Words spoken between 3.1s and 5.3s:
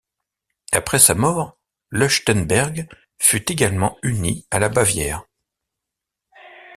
fut également uni à la Bavière.